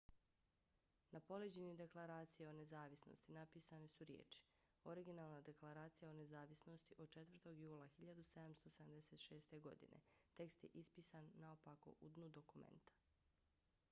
[1.15, 4.41] na poleđini deklaracije o nezavisnosti napisane su riječi
[4.93, 7.55] originalna deklaracija o nezavisnosti od 4.
[7.59, 9.61] jula 1776.
[9.69, 10.01] godine.
[10.35, 12.99] tekst je ispisan naopako u dnu dokumenta